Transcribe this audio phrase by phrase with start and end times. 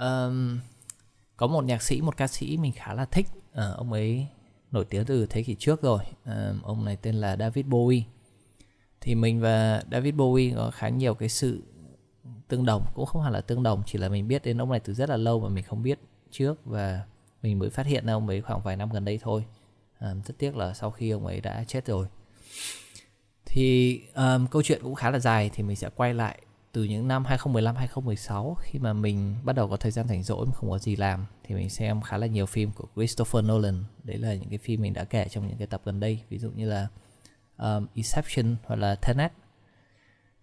[0.00, 0.58] um,
[1.36, 3.26] có một nhạc sĩ một ca sĩ mình khá là thích.
[3.50, 4.26] Uh, ông ấy
[4.70, 6.00] nổi tiếng từ thế kỷ trước rồi.
[6.22, 8.02] Uh, ông này tên là David Bowie.
[9.00, 11.62] Thì mình và David Bowie có khá nhiều cái sự
[12.48, 14.80] tương đồng cũng không hẳn là tương đồng chỉ là mình biết đến ông này
[14.80, 15.98] từ rất là lâu mà mình không biết
[16.30, 17.04] trước và
[17.42, 19.44] mình mới phát hiện ra ông ấy khoảng vài năm gần đây thôi.
[20.00, 22.06] Um, rất tiếc là sau khi ông ấy đã chết rồi.
[23.44, 26.40] Thì um, câu chuyện cũng khá là dài thì mình sẽ quay lại
[26.72, 30.46] từ những năm 2015 2016 khi mà mình bắt đầu có thời gian rảnh rỗi
[30.46, 33.84] mà không có gì làm thì mình xem khá là nhiều phim của Christopher Nolan.
[34.04, 36.38] Đấy là những cái phim mình đã kể trong những cái tập gần đây ví
[36.38, 36.88] dụ như là
[37.58, 39.32] um, Inception hoặc là Tenet.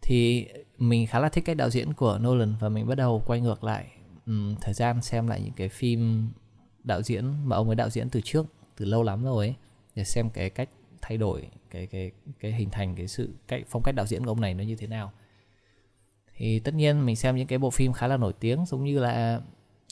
[0.01, 0.47] Thì
[0.77, 3.63] mình khá là thích cách đạo diễn của Nolan và mình bắt đầu quay ngược
[3.63, 3.87] lại
[4.25, 6.29] um, thời gian xem lại những cái phim
[6.83, 8.45] đạo diễn mà ông ấy đạo diễn từ trước
[8.77, 9.55] từ lâu lắm rồi ấy
[9.95, 10.69] để xem cái cách
[11.01, 14.31] thay đổi cái cái cái hình thành cái sự cách phong cách đạo diễn của
[14.31, 15.11] ông này nó như thế nào
[16.37, 18.99] thì tất nhiên mình xem những cái bộ phim khá là nổi tiếng giống như
[18.99, 19.41] là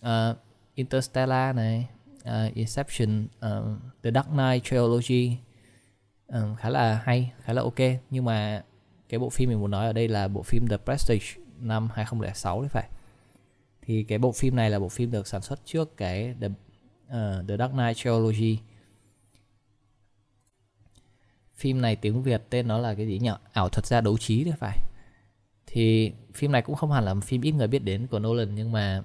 [0.06, 0.38] uh,
[0.76, 1.88] Interstellar này,
[2.22, 5.38] uh, Inception, uh, The Dark Knight Trilogy
[6.38, 7.80] uh, khá là hay, khá là ok
[8.10, 8.64] nhưng mà
[9.10, 12.62] cái bộ phim mình muốn nói ở đây là bộ phim The Prestige năm 2006
[12.62, 12.90] đấy phải.
[13.82, 17.48] Thì cái bộ phim này là bộ phim được sản xuất trước cái The, uh,
[17.48, 18.60] The Dark Knight Trilogy.
[21.56, 23.32] Phim này tiếng Việt tên nó là cái gì nhỉ?
[23.54, 24.78] Ảo thuật gia đấu trí đấy phải
[25.76, 28.72] thì phim này cũng không hẳn là phim ít người biết đến của Nolan nhưng
[28.72, 29.04] mà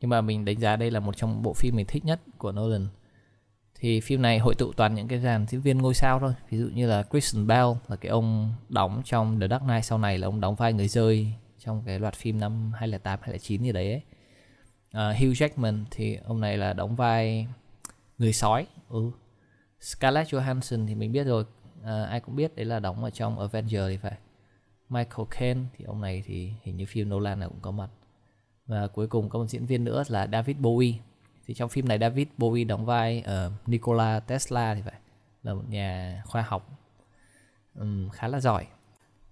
[0.00, 2.52] nhưng mà mình đánh giá đây là một trong bộ phim mình thích nhất của
[2.52, 2.88] Nolan.
[3.74, 6.34] Thì phim này hội tụ toàn những cái dàn diễn viên ngôi sao thôi.
[6.50, 9.98] Ví dụ như là Christian Bale là cái ông đóng trong The Dark Knight sau
[9.98, 13.72] này là ông đóng vai người rơi trong cái loạt phim năm 2008 2009 gì
[13.72, 14.02] đấy ấy.
[15.10, 17.46] Uh, Hugh Jackman thì ông này là đóng vai
[18.18, 18.66] người sói.
[18.88, 19.10] Ừ.
[19.80, 21.44] Scarlett Johansson thì mình biết rồi.
[21.80, 24.16] Uh, ai cũng biết đấy là đóng ở trong Avenger thì phải.
[24.94, 27.90] Michael Caine thì ông này thì hình như phim Nolan này cũng có mặt.
[28.66, 30.94] Và cuối cùng có một diễn viên nữa là David Bowie.
[31.46, 35.00] Thì trong phim này David Bowie đóng vai ở uh, Nikola Tesla thì phải
[35.42, 36.78] là một nhà khoa học
[37.74, 38.66] um, khá là giỏi.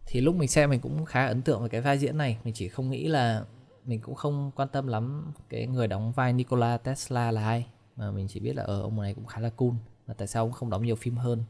[0.07, 2.39] Thì lúc mình xem mình cũng khá ấn tượng với cái vai diễn này.
[2.45, 3.45] Mình chỉ không nghĩ là
[3.85, 7.67] mình cũng không quan tâm lắm cái người đóng vai Nikola Tesla là ai.
[7.97, 9.71] Mà mình chỉ biết là ở uh, ông này cũng khá là cool.
[10.07, 11.45] Mà tại sao ông không đóng nhiều phim hơn?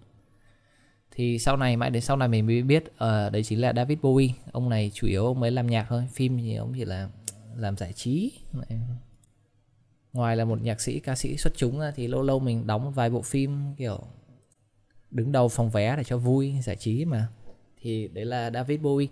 [1.15, 3.99] Thì sau này mãi đến sau này mình mới biết uh, đấy chính là David
[3.99, 4.31] Bowie.
[4.53, 7.09] Ông này chủ yếu ông mới làm nhạc thôi phim thì ông chỉ là
[7.57, 8.33] làm giải trí.
[10.13, 12.93] Ngoài là một nhạc sĩ ca sĩ xuất chúng ra thì lâu lâu mình đóng
[12.93, 14.01] vài bộ phim kiểu
[15.11, 17.29] đứng đầu phòng vé để cho vui giải trí mà.
[17.81, 19.07] Thì đấy là David Bowie.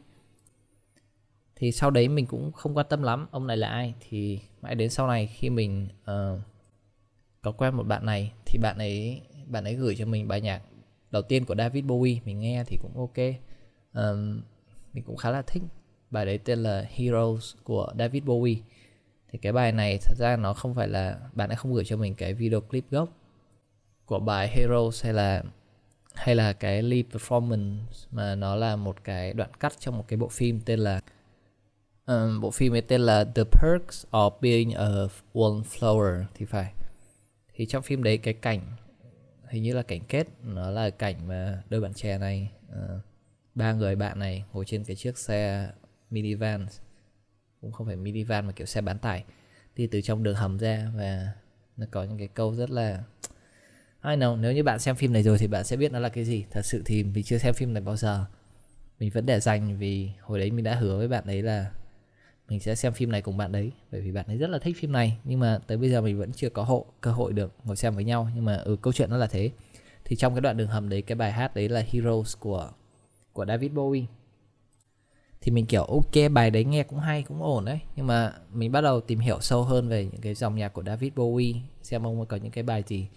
[1.57, 3.95] Thì sau đấy mình cũng không quan tâm lắm ông này là ai.
[4.09, 6.41] Thì mãi đến sau này khi mình uh,
[7.43, 10.63] có quen một bạn này thì bạn ấy bạn ấy gửi cho mình bài nhạc
[11.11, 13.17] đầu tiên của David Bowie mình nghe thì cũng ok.
[13.95, 14.43] Um,
[14.93, 15.63] mình cũng khá là thích
[16.11, 18.57] bài đấy tên là Heroes của David Bowie.
[19.29, 21.97] Thì cái bài này thật ra nó không phải là bạn đã không gửi cho
[21.97, 23.09] mình cái video clip gốc
[24.07, 25.43] của bài Heroes hay là
[26.15, 27.77] hay là cái live performance
[28.11, 31.01] mà nó là một cái đoạn cắt trong một cái bộ phim tên là
[32.07, 34.89] um, bộ phim ấy tên là The Perks of Being a
[35.35, 36.73] Wallflower thì phải.
[37.55, 38.61] Thì trong phim đấy cái cảnh
[39.51, 43.01] hình như là cảnh kết nó là cảnh mà đôi bạn trẻ này uh,
[43.55, 45.71] ba người bạn này ngồi trên cái chiếc xe
[46.11, 46.67] minivan.
[47.61, 49.25] Cũng không phải minivan mà kiểu xe bán tải.
[49.77, 51.33] Đi từ trong đường hầm ra và
[51.77, 53.03] nó có những cái câu rất là
[54.05, 56.09] I know nếu như bạn xem phim này rồi thì bạn sẽ biết nó là
[56.09, 56.45] cái gì.
[56.51, 58.27] Thật sự thì mình chưa xem phim này bao giờ.
[58.99, 61.71] Mình vẫn để dành vì hồi đấy mình đã hứa với bạn ấy là
[62.51, 64.77] mình sẽ xem phim này cùng bạn đấy bởi vì bạn ấy rất là thích
[64.79, 65.19] phim này.
[65.25, 67.95] Nhưng mà tới bây giờ mình vẫn chưa có hộ cơ hội được ngồi xem
[67.95, 68.31] với nhau.
[68.35, 69.51] Nhưng mà ừ, câu chuyện nó là thế.
[70.05, 72.71] Thì trong cái đoạn đường hầm đấy cái bài hát đấy là Heroes của
[73.33, 74.05] của David Bowie.
[75.41, 77.81] Thì mình kiểu ok bài đấy nghe cũng hay cũng ổn đấy.
[77.97, 80.83] Nhưng mà mình bắt đầu tìm hiểu sâu hơn về những cái dòng nhạc của
[80.83, 83.09] David Bowie xem ông có những cái bài gì.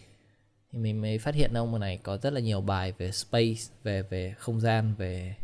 [0.72, 4.02] Thì mình mới phát hiện ông này có rất là nhiều bài về space về
[4.02, 5.36] về không gian về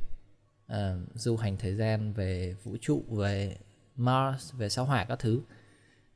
[0.71, 0.77] uh,
[1.13, 3.57] du hành thời gian về vũ trụ về
[3.99, 5.41] Mars về sao hỏa các thứ.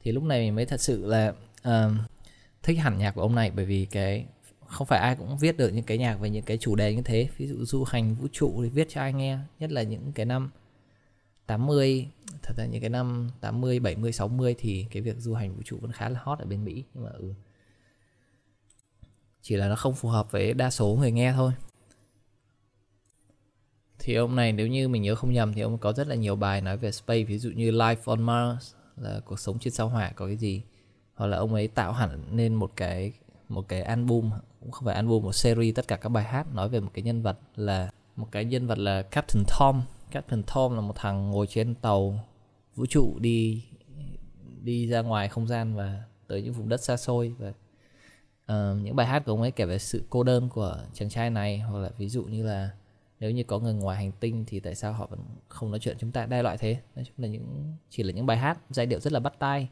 [0.04, 1.34] Thì lúc này mình mới thật sự là
[1.68, 1.92] uh,
[2.64, 4.26] thích hẳn nhạc của ông này bởi vì cái
[4.68, 7.02] không phải ai cũng viết được những cái nhạc về những cái chủ đề như
[7.02, 7.28] thế.
[7.38, 10.26] Ví dụ du hành vũ trụ thì viết cho ai nghe nhất là những cái
[10.26, 10.52] năm
[11.46, 12.08] 80
[12.44, 15.78] thật ra những cái năm 80 70 60 thì cái việc du hành vũ trụ
[15.82, 17.34] vẫn khá là hot ở bên Mỹ nhưng mà ừ.
[19.42, 21.52] Chỉ là nó không phù hợp với đa số người nghe thôi
[24.04, 26.36] thì ông này nếu như mình nhớ không nhầm thì ông có rất là nhiều
[26.36, 29.90] bài nói về space ví dụ như Life on Mars là cuộc sống trên sao
[29.90, 30.62] hỏa có cái gì.
[31.16, 33.14] Hoặc là ông ấy tạo hẳn nên một cái
[33.50, 36.70] một cái album cũng không phải album một series tất cả các bài hát nói
[36.70, 39.82] về một cái nhân vật là một cái nhân vật là Captain Tom.
[40.12, 42.20] Captain Tom là một thằng ngồi trên tàu
[42.76, 43.64] vũ trụ đi
[44.62, 48.96] đi ra ngoài không gian và tới những vùng đất xa xôi và uh, những
[48.96, 51.60] bài hát của ông ấy kể về sự cô đơn của chàng trai này.
[51.60, 52.70] Hoặc là ví dụ như là
[53.20, 55.98] nếu như có người ngoài hành tinh thì tại sao họ vẫn không nói chuyện
[56.00, 56.26] chúng ta?
[56.26, 56.78] Đa loại thế.
[56.96, 59.70] Nói chung là những chỉ là những bài hát giai điệu rất là bắt tai.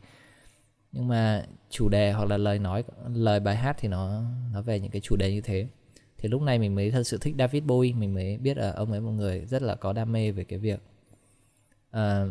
[0.91, 2.83] Nhưng mà chủ đề hoặc là lời nói
[3.13, 4.23] lời bài hát thì nó
[4.53, 5.67] nó về những cái chủ đề như thế.
[6.17, 7.97] Thì lúc này mình mới thật sự thích David Bowie.
[7.97, 10.59] Mình mới biết là ông ấy một người rất là có đam mê về cái
[10.59, 10.81] việc
[11.97, 12.29] uh,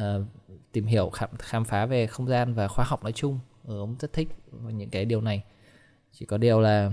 [0.00, 0.26] uh,
[0.72, 3.38] tìm hiểu khám, khám phá về không gian và khoa học nói chung.
[3.64, 4.28] Ừ, ông rất thích
[4.72, 5.44] những cái điều này.
[6.12, 6.92] Chỉ có điều là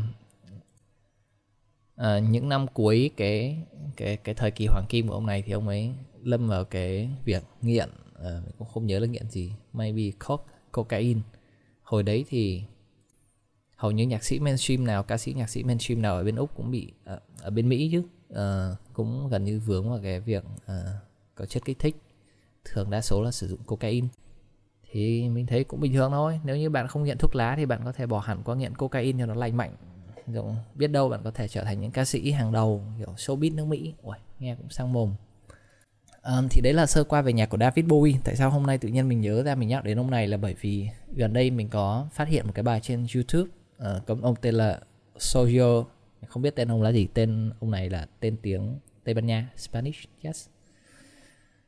[2.02, 3.58] uh, những năm cuối cái
[3.96, 5.92] cái cái thời kỳ hoàng kim của ông này thì ông ấy
[6.24, 10.44] lâm vào cái việc nghiện uh, mình cũng không nhớ là nghiện gì maybe coke
[10.72, 11.22] cocaine.
[11.84, 12.64] Hồi đấy thì
[13.76, 16.56] hầu như nhạc sĩ mainstream nào ca sĩ nhạc sĩ mainstream nào ở bên úc
[16.56, 18.04] cũng bị ở, ở bên mỹ chứ
[18.34, 20.72] uh, cũng gần như vướng vào cái việc uh,
[21.36, 21.96] có chất kích thích.
[22.66, 24.08] Thường đa số là sử dụng cocaine.
[24.92, 27.66] Thì mình thấy cũng bình thường thôi nếu như bạn không nghiện thuốc lá thì
[27.66, 29.76] bạn có thể bỏ hẳn qua nghiện cocaine cho nó lành mạnh
[30.34, 33.56] kiểu biết đâu bạn có thể trở thành những ca sĩ hàng đầu kiểu showbiz
[33.56, 35.14] nước mỹ Ui, nghe cũng sang mồm
[36.28, 38.18] Um, thì đấy là sơ qua về nhạc của David Bowie.
[38.24, 40.38] Tại sao hôm nay tự nhiên mình nhớ ra mình nhắc đến ông này là
[40.38, 43.52] bởi vì gần đây mình có phát hiện một cái bài trên YouTube.
[43.78, 44.80] Uh, có ông tên là
[45.18, 45.84] Sergio,
[46.28, 47.08] không biết tên ông là gì.
[47.14, 50.48] Tên ông này là tên tiếng Tây Ban Nha, Spanish, yes.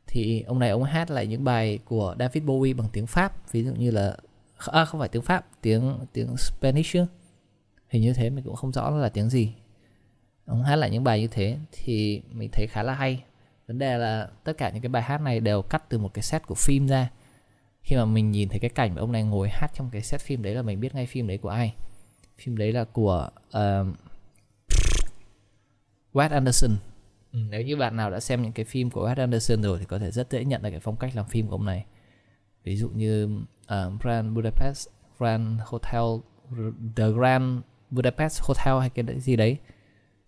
[0.07, 3.63] Thì ông này ông hát lại những bài của David Bowie bằng tiếng Pháp, ví
[3.63, 4.17] dụ như là
[4.57, 6.97] à, không phải tiếng Pháp, tiếng tiếng Spanish.
[7.89, 9.53] Hình như thế mình cũng không rõ là tiếng gì.
[10.45, 13.23] Ông hát lại những bài như thế thì mình thấy khá là hay.
[13.67, 16.23] Vấn đề là tất cả những cái bài hát này đều cắt từ một cái
[16.23, 17.09] set của phim ra.
[17.81, 20.21] Khi mà mình nhìn thấy cái cảnh mà ông này ngồi hát trong cái set
[20.21, 21.73] phim đấy là mình biết ngay phim đấy của ai.
[22.37, 23.95] Phim đấy là của uh,
[26.13, 26.71] Wes Anderson.
[27.31, 29.85] Ừ, nếu như bạn nào đã xem những cái phim của Wes Anderson rồi thì
[29.85, 31.85] có thể rất dễ nhận ra cái phong cách làm phim của ông này.
[32.63, 33.25] Ví dụ như
[33.63, 34.87] uh, Grand Budapest
[35.19, 36.03] Grand Hotel
[36.95, 39.57] The Grand Budapest Hotel hay cái gì đấy.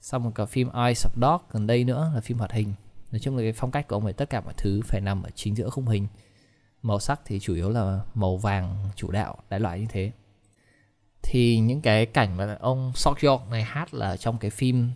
[0.01, 2.73] Xong một cả phim Eyes of Dog gần đây nữa là phim hoạt hình.
[3.11, 5.23] Nói chung là cái phong cách của ông ấy, tất cả mọi thứ phải nằm
[5.23, 6.07] ở chính giữa khung hình.
[6.81, 10.11] Màu sắc thì chủ yếu là màu vàng chủ đạo, đại loại như thế.
[11.21, 13.17] Thì những cái cảnh mà ông Sok
[13.49, 14.91] này hát là trong cái phim,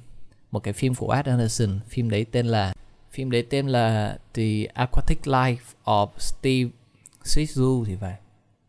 [0.51, 1.79] một cái phim của Wes Anderson.
[1.87, 2.73] Phim đấy tên là,
[3.11, 6.69] phim đấy tên là The Aquatic Life of Steve
[7.23, 8.17] Zissou thì phải.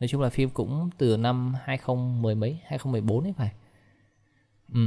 [0.01, 3.53] Nói chung là phim cũng từ năm 2010 mấy 2014 ấy phải
[4.75, 4.81] ừ.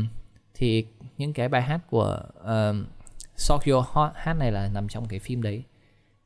[0.53, 0.85] thì
[1.17, 2.87] những cái bài hát của ờ, uh,
[3.35, 5.63] Sokyo hát này là nằm trong cái phim đấy.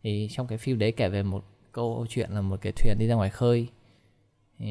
[0.03, 3.07] Thì trong cái phim đấy kể về một câu chuyện là một cái thuyền đi
[3.07, 3.67] ra ngoài khơi.
[4.59, 4.65] Thì,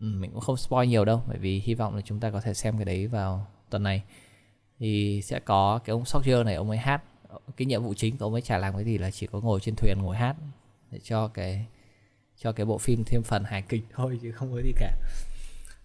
[0.00, 2.40] ừ, mình cũng không spoil nhiều đâu bởi vì hy vọng là chúng ta có
[2.40, 4.02] thể xem cái đấy vào tuần này.
[4.78, 7.02] Thì sẽ có cái ông Sokyo này ông ấy hát
[7.56, 9.60] cái nhiệm vụ chính của ông ấy chả làm cái gì là chỉ có ngồi
[9.60, 10.36] trên thuyền ngồi hát
[10.90, 11.66] để cho cái
[12.36, 14.96] cho cái bộ phim thêm phần hài kịch thôi chứ không có gì cả.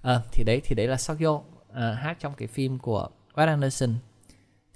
[0.02, 1.42] À, thì đấy thì đấy là Sokyo
[1.74, 3.96] Ờ, hát trong cái phim của Wes Anderson.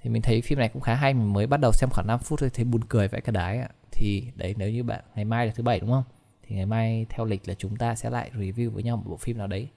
[0.02, 2.18] Thì mình thấy phim này cũng khá hay mình mới bắt đầu xem khoảng 5
[2.18, 3.68] phút thôi thấy buồn cười vãi cả đái ạ.
[3.92, 6.04] Thì đấy nếu như bạn ngày mai là thứ bảy đúng không?
[6.42, 9.16] Thì ngày mai theo lịch là chúng ta sẽ lại review với nhau một bộ
[9.16, 9.68] phim nào đấy.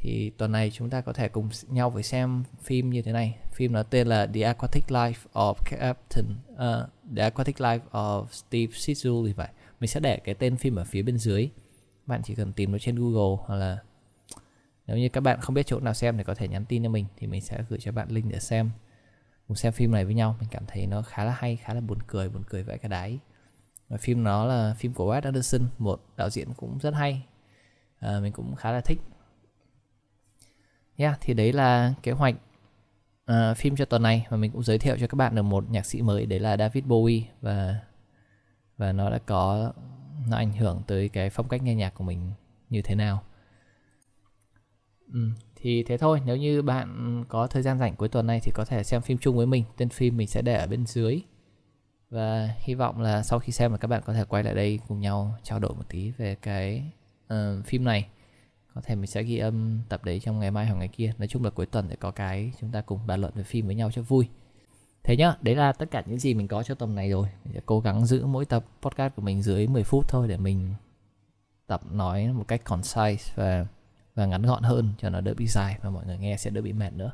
[0.00, 3.36] Thì tuần này chúng ta có thể cùng nhau với xem phim như thế này.
[3.52, 8.72] Phim nó tên là The Aquatic Life of Captain uh, The Aquatic Life of Steve
[8.72, 9.48] Zissou thì phải.
[9.80, 11.48] Mình sẽ để cái tên phim ở phía bên dưới.
[12.06, 13.78] Bạn chỉ cần tìm nó trên Google hoặc là
[14.90, 16.88] nếu như các bạn không biết chỗ nào xem thì có thể nhắn tin cho
[16.88, 18.70] mình thì mình sẽ gửi cho bạn link để xem.
[19.48, 21.80] Cùng xem phim này với nhau mình cảm thấy nó khá là hay khá là
[21.80, 23.18] buồn cười buồn cười vãi cả đáy
[23.88, 27.22] và phim nó là phim của Wes Anderson một đạo diễn cũng rất hay.
[27.98, 29.00] À, mình cũng khá là thích.
[30.96, 32.34] Yeah, thì đấy là kế hoạch
[33.30, 34.26] uh, phim cho tuần này.
[34.30, 36.56] Và mình cũng giới thiệu cho các bạn được một nhạc sĩ mới đấy là
[36.56, 37.22] David Bowie.
[37.40, 37.80] Và
[38.76, 39.72] và nó đã có
[40.28, 42.32] nó ảnh hưởng tới cái phong cách nghe nhạc của mình
[42.70, 43.22] như thế nào
[45.12, 45.28] ừ
[45.62, 46.20] thì thế thôi.
[46.26, 49.18] Nếu như bạn có thời gian rảnh cuối tuần này thì có thể xem phim
[49.18, 49.64] chung với mình.
[49.76, 51.20] Tên phim mình sẽ để ở bên dưới.
[52.10, 54.80] Và hy vọng là sau khi xem là các bạn có thể quay lại đây
[54.88, 56.84] cùng nhau trao đổi một tí về cái
[57.34, 58.08] uh, phim này.
[58.74, 61.12] Có thể mình sẽ ghi âm tập đấy trong ngày mai hoặc ngày kia.
[61.18, 63.66] Nói chung là cuối tuần để có cái chúng ta cùng bàn luận về phim
[63.66, 64.28] với nhau cho vui.
[65.02, 67.28] Thế nhá đấy là tất cả những gì mình có cho tuần này rồi.
[67.44, 70.36] Mình sẽ cố gắng giữ mỗi tập podcast của mình dưới 10 phút thôi để
[70.36, 70.74] mình
[71.66, 73.66] tập nói một cách concise và
[74.20, 76.62] và ngắn gọn hơn cho nó đỡ bị dài và mọi người nghe sẽ đỡ
[76.62, 77.12] bị mệt nữa.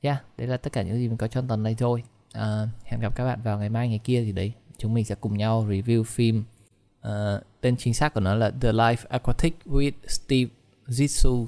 [0.00, 2.02] Yeah, đấy là tất cả những gì mình có cho tuần này thôi.
[2.38, 5.14] Uh, hẹn gặp các bạn vào ngày mai ngày kia thì đấy chúng mình sẽ
[5.14, 6.44] cùng nhau review phim
[7.08, 7.12] uh,
[7.60, 10.50] tên chính xác của nó là The Life Aquatic with Steve
[10.86, 11.46] Zissou.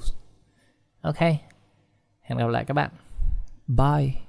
[1.00, 1.20] Ok,
[2.20, 2.90] hẹn gặp lại các bạn.
[3.66, 4.25] Bye.